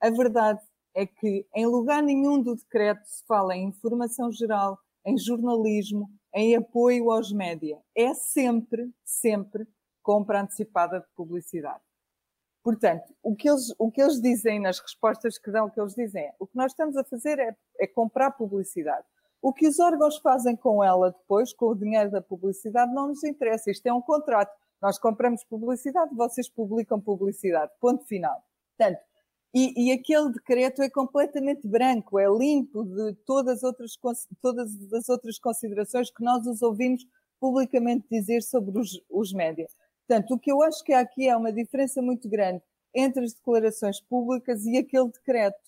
[0.00, 0.60] A verdade
[0.94, 6.56] é que em lugar nenhum do decreto se fala em informação geral, em jornalismo, em
[6.56, 7.80] apoio aos média.
[7.96, 9.66] É sempre, sempre
[10.02, 11.82] compra antecipada de publicidade.
[12.62, 15.94] Portanto, o que, eles, o que eles dizem nas respostas que dão, o que eles
[15.94, 19.06] dizem é o que nós estamos a fazer é, é comprar publicidade.
[19.40, 23.22] O que os órgãos fazem com ela depois, com o dinheiro da publicidade, não nos
[23.22, 23.70] interessa.
[23.70, 24.52] Isto é um contrato.
[24.82, 27.72] Nós compramos publicidade, vocês publicam publicidade.
[27.80, 28.42] Ponto final.
[28.76, 29.00] Portanto,
[29.54, 33.96] e, e, aquele decreto é completamente branco, é limpo de todas, outras,
[34.42, 37.02] todas as outras considerações que nós os ouvimos
[37.40, 39.72] publicamente dizer sobre os, os médias.
[40.06, 42.62] Portanto, o que eu acho que aqui é uma diferença muito grande
[42.94, 45.58] entre as declarações públicas e aquele decreto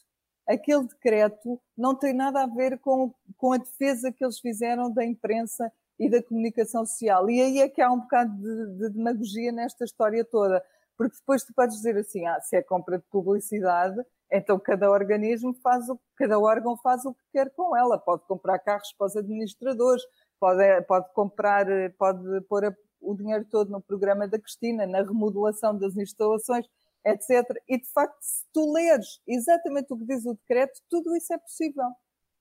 [0.55, 5.05] aquele decreto não tem nada a ver com, com a defesa que eles fizeram da
[5.05, 7.29] imprensa e da comunicação social.
[7.31, 10.65] E aí é que há um bocado de, de demagogia nesta história toda.
[10.97, 13.97] Porque depois tu podes dizer assim, ah, se é compra de publicidade,
[14.31, 17.99] então cada organismo faz o cada órgão faz o que quer com ela.
[17.99, 20.03] Pode comprar carros para os administradores,
[20.39, 21.67] pode, pode comprar,
[21.99, 26.67] pode pôr a, o dinheiro todo no programa da Cristina, na remodelação das instalações.
[27.05, 27.57] Etc.
[27.69, 31.39] E de facto, se tu leres exatamente o que diz o decreto, tudo isso é
[31.39, 31.91] possível.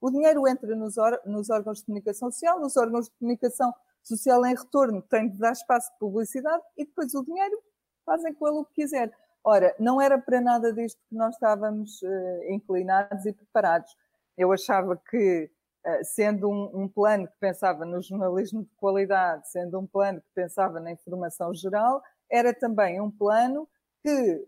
[0.02, 0.96] O dinheiro entra nos,
[1.26, 5.52] nos órgãos de comunicação social, os órgãos de comunicação social em retorno têm de dar
[5.52, 7.62] espaço de publicidade e depois o dinheiro
[8.06, 9.12] fazem com ele o que quiser.
[9.44, 13.96] Ora, não era para nada disto que nós estávamos uh, inclinados e preparados.
[14.38, 15.50] Eu achava que,
[15.86, 20.28] uh, sendo um, um, plano que pensava no jornalismo de qualidade, sendo um plano que
[20.34, 23.68] pensava na informação geral, era também um plano
[24.04, 24.48] que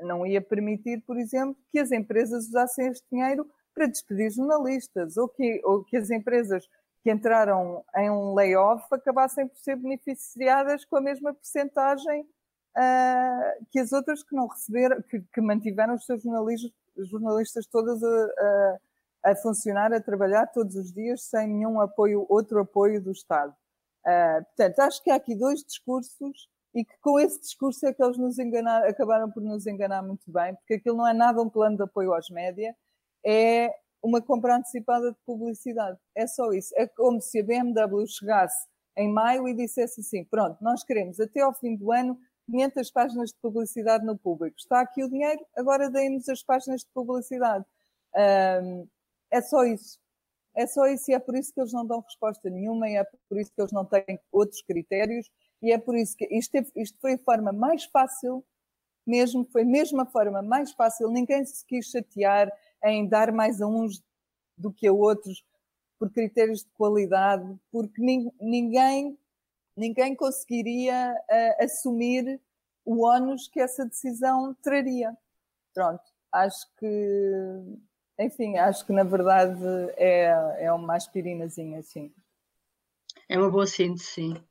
[0.00, 5.28] não ia permitir, por exemplo, que as empresas usassem este dinheiro para despedir jornalistas ou
[5.28, 6.66] que, ou que as empresas
[7.02, 13.80] que entraram em um layoff acabassem por ser beneficiadas com a mesma percentagem uh, que
[13.80, 16.70] as outras que não receberam, que, que mantiveram os seus jornalistas,
[17.10, 18.26] jornalistas todas a,
[19.24, 23.52] a, a, funcionar, a trabalhar todos os dias sem nenhum apoio, outro apoio do Estado.
[24.06, 28.02] Uh, portanto, acho que há aqui dois discursos e que com esse discurso é que
[28.02, 31.50] eles nos enganaram, acabaram por nos enganar muito bem, porque aquilo não é nada um
[31.50, 32.74] plano de apoio aos média,
[33.24, 35.98] é uma compra antecipada de publicidade.
[36.14, 36.72] É só isso.
[36.76, 41.40] É como se a BMW chegasse em maio e dissesse assim: pronto, nós queremos até
[41.40, 42.18] ao fim do ano
[42.50, 44.56] 500 páginas de publicidade no público.
[44.58, 47.64] Está aqui o dinheiro, agora deem-nos as páginas de publicidade.
[48.14, 48.88] Um,
[49.30, 49.98] é só isso.
[50.54, 53.04] É só isso e é por isso que eles não dão resposta nenhuma e é
[53.28, 55.30] por isso que eles não têm outros critérios
[55.62, 58.44] e é por isso que isto, teve, isto foi a forma mais fácil,
[59.06, 62.52] mesmo, foi mesmo a forma mais fácil, ninguém se quis chatear
[62.84, 64.02] em dar mais a uns
[64.56, 65.44] do que a outros
[65.98, 68.02] por critérios de qualidade, porque
[68.40, 69.16] ninguém
[69.76, 72.40] ninguém conseguiria uh, assumir
[72.84, 75.16] o ónus que essa decisão traria.
[75.72, 77.78] Pronto, acho que,
[78.18, 79.64] enfim, acho que na verdade
[79.96, 82.12] é, é uma aspirinazinha, assim.
[83.28, 84.44] É uma boa síntese, sim.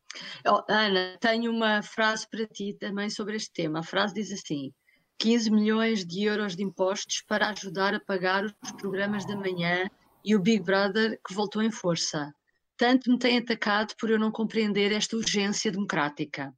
[0.48, 3.80] Oh, Ana, tenho uma frase para ti também sobre este tema.
[3.80, 4.72] A frase diz assim:
[5.20, 9.90] 15 milhões de euros de impostos para ajudar a pagar os programas da manhã
[10.24, 12.34] e o Big Brother que voltou em força
[12.82, 16.52] tanto me tem atacado por eu não compreender esta urgência democrática.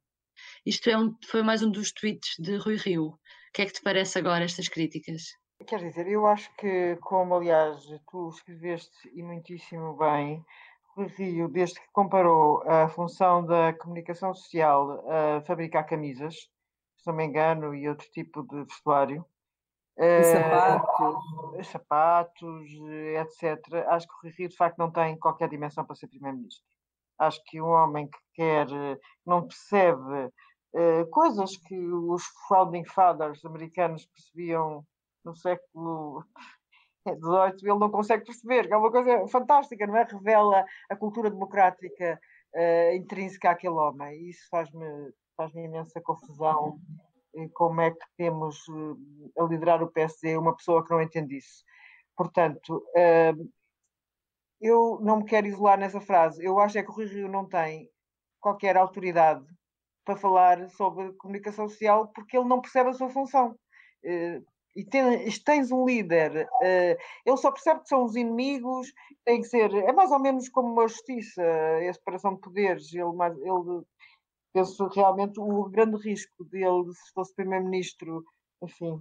[0.64, 3.08] Isto é um, foi mais um dos tweets de Rui Rio.
[3.08, 3.18] O
[3.52, 5.20] que é que te parece agora estas críticas?
[5.66, 10.42] Quer dizer, eu acho que, como aliás tu escreveste e muitíssimo bem,
[11.02, 16.34] Rio, desde que comparou a função da comunicação social a fabricar camisas,
[16.96, 19.24] se não me engano, e outro tipo de vestuário,
[19.96, 21.24] e sapatos.
[21.54, 22.70] Uh, sapatos,
[23.20, 23.86] etc.
[23.88, 26.64] Acho que o Rui Rio, de facto, não tem qualquer dimensão para ser Primeiro-Ministro.
[27.18, 28.66] Acho que um homem que quer,
[29.24, 30.30] não percebe
[30.74, 34.84] uh, coisas que os Founding Fathers americanos percebiam
[35.24, 36.24] no século
[37.12, 40.04] XVIII, ele não consegue perceber, que é uma coisa fantástica, não é?
[40.04, 42.20] Revela a cultura democrática
[42.54, 44.14] uh, intrínseca àquele homem.
[44.16, 46.78] E isso faz-me faz, -me, imensa confusão
[47.52, 51.64] como é que temos eh, a liderar o PSD uma pessoa que não entende isso.
[52.16, 53.34] Portanto, eh,
[54.60, 56.44] eu não me quero isolar nessa frase.
[56.44, 57.90] Eu acho é que o Rui Rio não tem
[58.40, 59.44] qualquer autoridade
[60.04, 63.56] para falar sobre comunicação social porque ele não percebe a sua função.
[64.04, 64.40] Eh,
[64.76, 66.48] e tens um líder,
[67.24, 68.92] ele só percebe que são os inimigos,
[69.24, 71.42] tem que ser, é mais ou menos como uma justiça,
[71.88, 73.84] a separação de poderes, ele, ele
[74.52, 78.24] penso realmente o grande risco dele, se fosse primeiro-ministro,
[78.62, 79.00] enfim,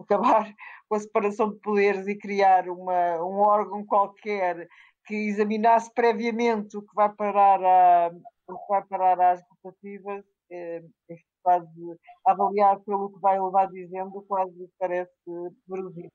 [0.00, 0.52] acabar
[0.88, 4.68] com a separação de poderes e criar uma, um órgão qualquer
[5.06, 11.16] que examinasse previamente o que vai parar, a, que vai parar às votativas, é, é
[11.42, 15.12] quase avaliar pelo que vai levar dizendo, quase parece
[15.66, 16.10] verosímil.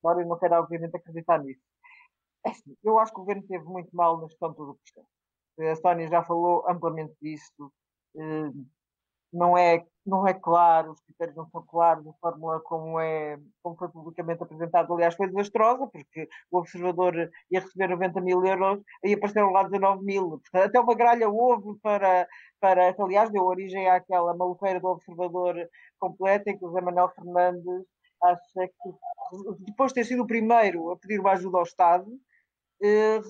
[0.00, 1.60] Embora eu não quero, obviamente, acreditar nisso.
[2.46, 5.08] É assim, eu acho que o governo teve muito mal na gestão do processo.
[5.60, 7.72] A Sónia já falou amplamente disso.
[8.16, 8.52] Eh,
[9.32, 13.76] não é, não é claro, os critérios não são claros, a fórmula como, é, como
[13.76, 17.14] foi publicamente apresentado, aliás, foi desastrosa, porque o observador
[17.50, 20.40] ia receber 90 mil euros e apareceram lá 19 mil.
[20.54, 22.26] até uma gralha houve para,
[22.58, 25.54] para, aliás, deu origem àquela maluqueira do observador
[25.98, 27.84] completa, em que o José Manuel Fernandes
[28.22, 32.10] acha que, depois de ter sido o primeiro a pedir uma ajuda ao Estado,
[32.82, 33.20] eh,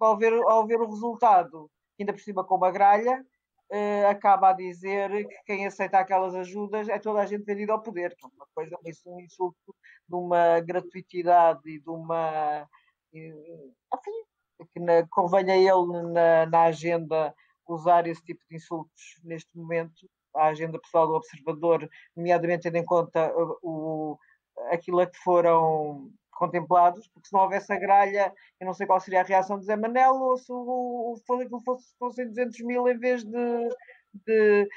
[0.00, 3.24] ao, ver, ao ver o resultado, ainda por cima com uma gralha,
[3.70, 7.82] uh, acaba a dizer que quem aceita aquelas ajudas é toda a gente vendida ao
[7.82, 9.74] poder, que é uma coisa, um insulto
[10.08, 12.68] de uma gratuitidade e de uma.
[13.12, 14.24] Enfim,
[14.72, 17.34] que na, convém a ele na, na agenda
[17.68, 22.84] usar esse tipo de insultos neste momento, a agenda pessoal do observador, nomeadamente tendo em
[22.84, 24.18] conta o, o
[24.70, 29.00] aquilo a que foram contemplados, porque se não houvesse a gralha, eu não sei qual
[29.00, 32.98] seria a reação de Zé Manel, ou se o, o, fosse, fossem 200 mil em
[32.98, 33.68] vez de,
[34.26, 34.68] de,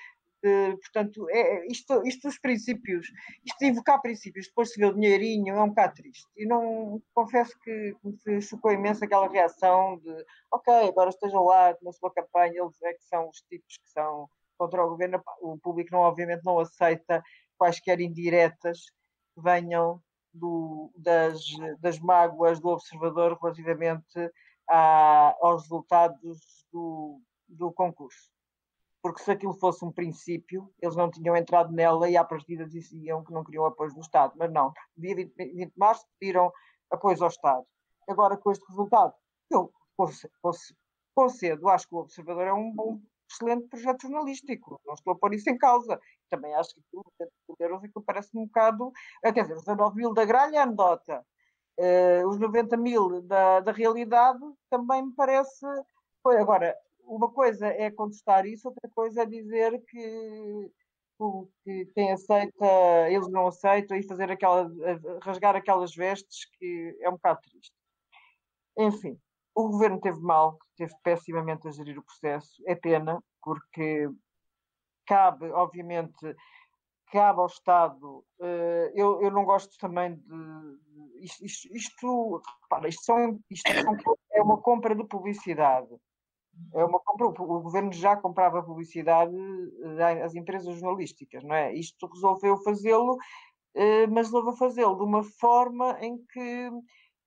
[0.42, 3.08] portanto, é, isto, isto dos princípios,
[3.46, 6.28] isto de invocar princípios, depois se vê o dinheirinho, é um bocado triste.
[6.36, 11.92] E não, confesso que me chocou imenso aquela reação de, ok, agora estejam lá na
[11.92, 15.92] sua campanha, eles é que são os tipos que são contra o governo, o público
[15.92, 17.22] não, obviamente não aceita
[17.58, 18.86] quaisquer indiretas
[19.36, 20.02] que venham
[20.38, 21.42] do, das,
[21.80, 24.32] das mágoas do observador relativamente
[24.70, 28.32] a, aos resultados do, do concurso
[29.08, 33.24] porque se aquilo fosse um princípio, eles não tinham entrado nela e à partida diziam
[33.24, 34.34] que não queriam apoio do Estado.
[34.36, 36.52] Mas não, dia 20, 20 de março pediram
[36.92, 37.66] apoio ao Estado.
[38.06, 39.14] Agora, com este resultado,
[39.50, 39.72] eu
[41.14, 45.34] concedo, acho que o Observador é um bom, excelente projeto jornalístico, não estou a pôr
[45.34, 46.00] isso em causa.
[46.30, 47.04] Também acho que aquilo,
[47.60, 48.92] euros, aquilo parece um bocado,
[49.24, 51.26] eh, quer dizer, os 19 mil da gralha, anedota.
[51.80, 55.66] Uh, os 90 mil da, da realidade também me parece.
[56.26, 60.72] Agora, uma coisa é contestar isso, outra coisa é dizer que,
[61.64, 62.66] que quem aceita,
[63.10, 64.70] eles não aceitam e fazer aquela,
[65.22, 67.74] rasgar aquelas vestes que é um bocado triste.
[68.78, 69.20] Enfim,
[69.58, 74.08] o governo teve mal, teve pessimamente a gerir o processo, é pena, porque
[75.06, 76.36] cabe, obviamente,
[77.12, 78.24] cabe ao Estado.
[78.40, 80.78] Eh, eu, eu não gosto também de.
[81.22, 82.42] Isto, isto, isto,
[82.88, 83.98] isto, são, isto são,
[84.32, 85.90] é uma compra de publicidade
[86.74, 89.36] é uma compra, o governo já comprava publicidade
[90.00, 91.74] eh, às empresas jornalísticas, não é?
[91.74, 93.18] Isto resolveu fazê-lo,
[93.76, 96.72] eh, mas resolveu fazê-lo de uma forma em que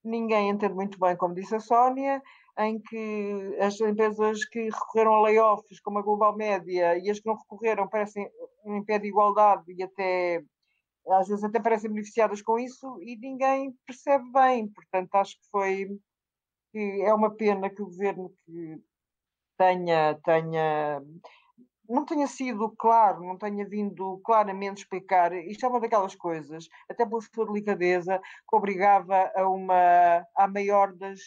[0.03, 2.21] ninguém entende muito bem, como disse a Sónia,
[2.59, 7.27] em que as empresas que recorreram a layoffs, como a Global Média, e as que
[7.27, 8.29] não recorreram, parecem
[8.65, 10.43] em pé de igualdade e até
[11.09, 14.67] às vezes até parecem beneficiadas com isso e ninguém percebe bem.
[14.67, 15.99] Portanto, acho que foi
[16.71, 18.79] que é uma pena que o governo que
[19.57, 21.01] tenha, tenha
[21.91, 25.33] não tenha sido claro, não tenha vindo claramente explicar.
[25.33, 30.93] Isto é uma daquelas coisas, até pela sua delicadeza, que obrigava a uma à maior
[30.93, 31.19] das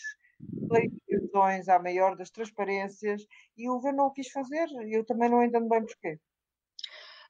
[0.69, 5.29] clarificações, à maior das transparências, e o governo não o quis fazer, e eu também
[5.29, 6.19] não entendo bem porquê.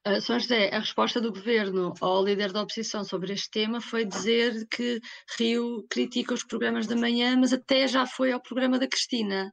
[0.07, 4.05] Uh, São José, a resposta do governo ao líder da oposição sobre este tema foi
[4.05, 4.99] dizer que
[5.37, 9.51] Rio critica os programas da manhã, mas até já foi ao programa da Cristina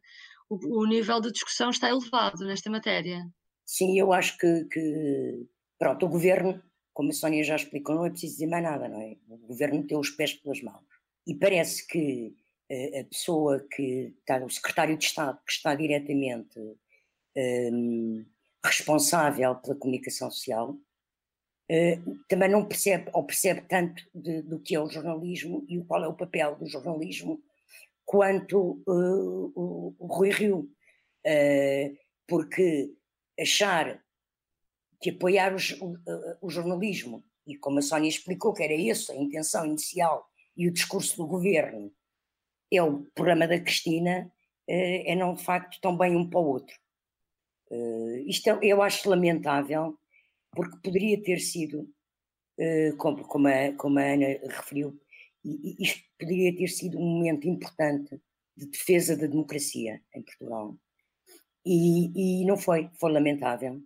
[0.51, 3.27] o, o nível de discussão está elevado nesta matéria.
[3.73, 5.47] Sim, eu acho que, que,
[5.79, 9.01] pronto, o governo, como a Sónia já explicou, não é preciso dizer mais nada, não
[9.01, 9.17] é?
[9.27, 10.85] O governo meteu os pés pelas mãos.
[11.27, 12.37] E parece que
[12.71, 16.61] a, a pessoa que está, o secretário de Estado, que está diretamente
[17.35, 18.27] um,
[18.63, 24.81] responsável pela comunicação social, uh, também não percebe, ou percebe tanto de, do que é
[24.81, 27.43] o jornalismo e qual é o papel do jornalismo
[28.05, 30.69] quanto uh, o, o, Rui Rio,
[32.29, 32.93] porque
[33.43, 34.03] achar
[35.01, 35.59] que apoiar o,
[36.41, 40.73] o, jornalismo, e como a Sónia explicou que era essa a intenção inicial e o
[40.73, 41.93] discurso do governo,
[42.71, 44.33] é o programa da Cristina,
[44.69, 46.77] uh, é não de facto tão bem um para o outro.
[48.27, 49.99] isto é, eu acho lamentável,
[50.53, 51.89] porque poderia ter sido,
[52.99, 55.01] como, como, a, como a Ana referiu,
[55.45, 58.21] isto poderia ter sido um momento importante
[58.57, 60.77] de defesa da democracia em Portugal.
[61.65, 63.81] E, e não foi, foi lamentável.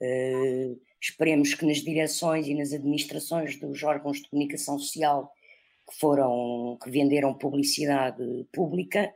[0.00, 5.32] Uh, esperemos que nas direções e nas administrações dos órgãos de comunicação social
[5.88, 9.12] que foram, que venderam publicidade pública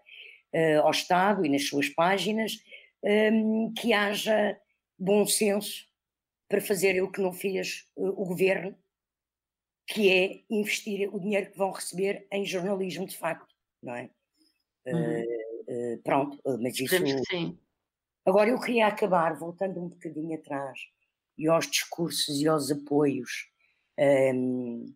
[0.55, 2.59] uh, ao Estado e nas suas páginas,
[3.03, 4.59] um, ehm, que haja
[4.99, 5.87] bom senso
[6.49, 8.77] para fazer o que não fez o governo
[9.91, 14.11] que é investir o dinheiro que vão receber em jornalismo de facto, não é?
[14.87, 15.23] Uhum.
[15.23, 16.97] Uh, uh, pronto, mas isso.
[17.29, 17.59] sim.
[18.31, 20.79] Agora eu queria acabar voltando um bocadinho atrás
[21.37, 23.49] e aos discursos e aos apoios
[23.99, 24.95] um,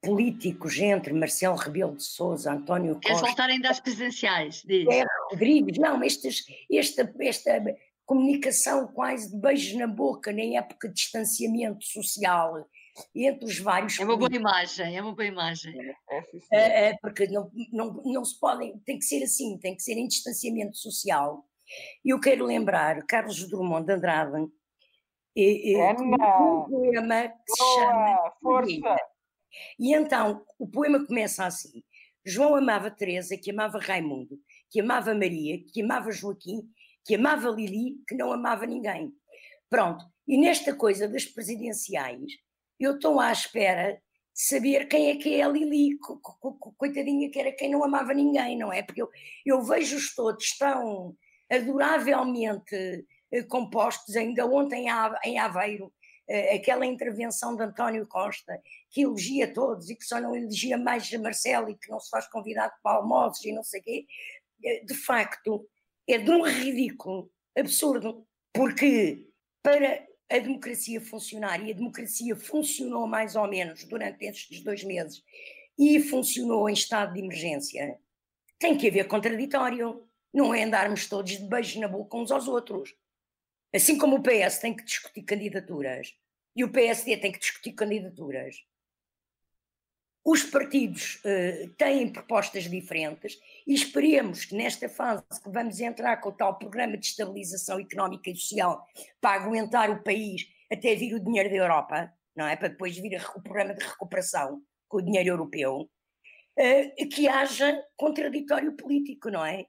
[0.00, 3.08] políticos entre Marcelo Rebelo de Sousa, António Costa.
[3.08, 4.62] Queres voltar ainda às presidenciais?
[4.64, 4.88] Diz.
[4.88, 7.62] É, Rodrigues, não, estes, esta, esta
[8.06, 12.66] comunicação quase de beijos na boca, nem época de distanciamento social
[13.14, 14.00] entre os vários.
[14.00, 15.74] É uma boa imagem, é uma boa imagem.
[16.10, 19.82] É, é, é, porque não, não, não se podem, tem que ser assim, tem que
[19.82, 21.44] ser em distanciamento social.
[22.04, 24.48] E eu quero lembrar Carlos Drummond de Andrade,
[25.36, 28.96] e, e, um poema que se chama Força.
[29.78, 31.84] E então o poema começa assim:
[32.24, 34.40] João amava Teresa, que amava Raimundo,
[34.70, 36.62] que amava Maria, que amava Joaquim,
[37.04, 39.12] que amava Lili, que não amava ninguém.
[39.68, 40.04] Pronto.
[40.26, 42.32] E nesta coisa das presidenciais,
[42.80, 44.00] eu estou à espera de
[44.32, 45.98] saber quem é que é a Lili,
[46.78, 48.82] coitadinha que era quem não amava ninguém, não é?
[48.82, 49.10] Porque eu,
[49.44, 51.14] eu vejo-os todos tão
[51.50, 54.86] adoravelmente eh, compostos, ainda ontem
[55.24, 55.92] em Aveiro,
[56.28, 61.12] eh, aquela intervenção de António Costa, que elogia todos e que só não elogia mais
[61.12, 64.06] a Marcelo e que não se faz convidado para almoços e não sei o quê,
[64.84, 65.68] de facto
[66.08, 69.26] é de um ridículo absurdo, porque
[69.62, 75.22] para a democracia funcionar, e a democracia funcionou mais ou menos durante estes dois meses,
[75.78, 77.98] e funcionou em estado de emergência,
[78.58, 80.05] tem que haver contraditório.
[80.32, 82.94] Não é andarmos todos de beijos na boca uns aos outros.
[83.74, 86.14] Assim como o PS tem que discutir candidaturas
[86.54, 88.56] e o PSD tem que discutir candidaturas,
[90.26, 96.30] os partidos uh, têm propostas diferentes e esperemos que nesta fase que vamos entrar com
[96.30, 98.84] o tal programa de estabilização económica e social
[99.20, 102.56] para aguentar o país até vir o dinheiro da Europa, não é?
[102.56, 108.72] Para depois vir o programa de recuperação com o dinheiro europeu, uh, que haja contraditório
[108.72, 109.64] político, não é?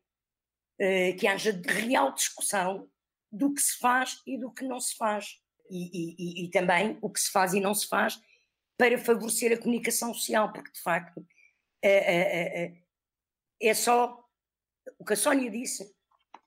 [0.79, 2.87] Uh, que haja real discussão
[3.31, 5.41] do que se faz e do que não se faz.
[5.69, 8.21] E, e, e, também o que se faz e não se faz
[8.77, 11.25] para favorecer a comunicação social, porque de facto
[11.81, 12.83] é, é, é,
[13.59, 14.23] é só
[14.97, 15.93] o que a Sónia disse,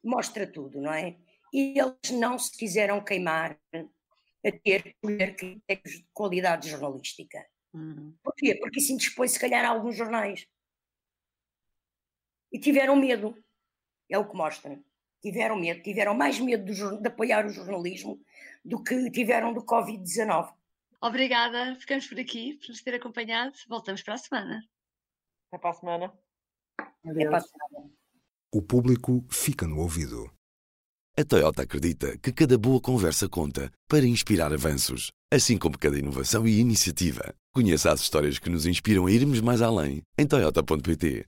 [0.02, 1.18] mostra tudo, não é?
[1.52, 7.46] E eles não se quiseram queimar a ter critérios de qualidade jornalística.
[7.74, 8.16] Uhum.
[8.22, 8.54] Porquê?
[8.56, 10.46] Porque isso indispõe se calhar a alguns jornais.
[12.52, 13.36] E tiveram medo,
[14.10, 14.78] é o que mostra.
[15.22, 18.20] Tiveram medo, tiveram mais medo de, de apoiar o jornalismo
[18.64, 20.52] do que tiveram do Covid-19.
[21.00, 23.52] Obrigada, ficamos por aqui, por nos ter acompanhado.
[23.68, 24.64] Voltamos para a semana.
[25.48, 26.12] Até para a semana.
[26.78, 27.90] Até para a semana.
[28.52, 30.30] O público fica no ouvido.
[31.16, 36.46] A Toyota acredita que cada boa conversa conta para inspirar avanços, assim como cada inovação
[36.46, 37.34] e iniciativa.
[37.52, 41.26] Conheça as histórias que nos inspiram a irmos mais além em Toyota.pt.